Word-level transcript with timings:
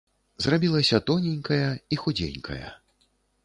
Зрабілася 0.45 1.01
тоненькая 1.11 1.69
і 1.95 2.03
худзенькая. 2.05 2.67